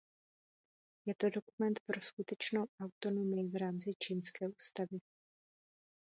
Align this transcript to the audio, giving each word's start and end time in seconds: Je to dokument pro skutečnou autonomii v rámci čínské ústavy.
Je 1.07 1.15
to 1.15 1.29
dokument 1.29 1.79
pro 1.85 2.01
skutečnou 2.01 2.65
autonomii 2.81 3.49
v 3.49 3.55
rámci 3.55 3.91
čínské 3.99 4.47
ústavy. 4.49 4.97